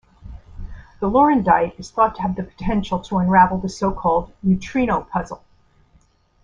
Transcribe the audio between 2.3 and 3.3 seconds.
the potential to